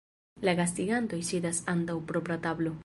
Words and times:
La 0.47 0.55
gastigantoj 0.59 1.21
sidas 1.29 1.63
antaŭ 1.77 2.01
propra 2.13 2.43
tablo. 2.47 2.77